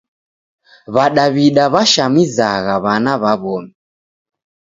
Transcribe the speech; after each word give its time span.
W'adaw'ida 0.93 1.63
w'ashamizagha 1.73 2.75
w'ana 2.83 3.13
w'a 3.21 3.33
w'omi. 3.41 3.71